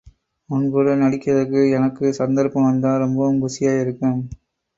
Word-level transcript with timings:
உன்கூட 0.49 0.95
நடிக்கிறதுக்கு 0.95 1.61
எனக்கு 1.71 2.13
சந்தர்ப்பம் 2.13 2.67
வந்தா, 2.69 2.97
ரொம்பவும் 2.97 3.39
குஷியாயிருக்கும். 3.43 4.19